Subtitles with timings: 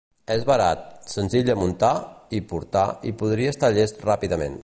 [0.35, 0.79] És barat,
[1.11, 1.91] senzill de muntar
[2.39, 4.59] i portar i podria estar llest ràpidament.